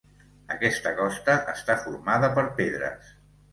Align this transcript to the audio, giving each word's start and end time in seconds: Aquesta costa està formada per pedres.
Aquesta 0.55 0.93
costa 1.01 1.35
està 1.53 1.77
formada 1.83 2.33
per 2.41 2.49
pedres. 2.63 3.15